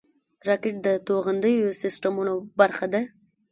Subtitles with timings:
[0.47, 3.01] راکټ د توغندیزو سیسټمونو برخه ده